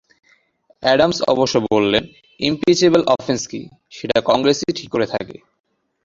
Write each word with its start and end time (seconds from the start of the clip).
Adams 0.83 1.17
অবশ্য 1.27 1.55
বললেন, 1.71 2.03
impeachable 2.39 3.01
offence 3.07 3.41
কী, 3.47 3.61
সেটা 3.91 4.17
কংগ্রেসই 4.21 4.73
ঠিক 4.75 4.89
করে 4.91 5.05
থাকে। 5.05 5.35